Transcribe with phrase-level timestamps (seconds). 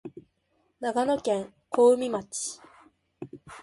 [0.79, 2.59] 長野県小海町